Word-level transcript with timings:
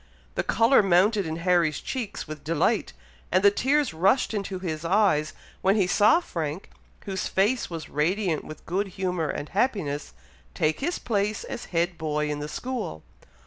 The 0.33 0.41
colour 0.41 0.81
mounted 0.81 1.27
into 1.27 1.41
Harry's 1.41 1.79
cheeks 1.79 2.27
with 2.27 2.43
delight, 2.43 2.91
and 3.31 3.43
the 3.43 3.51
tears 3.51 3.93
rushed 3.93 4.33
into 4.33 4.57
his 4.57 4.83
eyes, 4.83 5.33
when 5.61 5.75
he 5.75 5.85
saw 5.85 6.19
Frank, 6.21 6.71
whose 7.05 7.27
face 7.27 7.69
was 7.69 7.87
radiant 7.87 8.43
with 8.43 8.65
good 8.65 8.87
humour 8.97 9.29
and 9.29 9.49
happiness, 9.49 10.13
take 10.55 10.79
his 10.79 10.97
place 10.97 11.43
as 11.43 11.65
head 11.65 11.99
boy 11.99 12.31
in 12.31 12.39
the 12.39 12.49
school. 12.49 13.03